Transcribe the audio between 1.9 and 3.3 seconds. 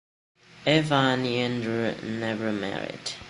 never married.